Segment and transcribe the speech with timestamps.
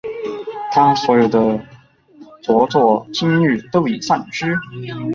[0.71, 1.63] 他所有的
[2.41, 4.57] 着作今日都已散失。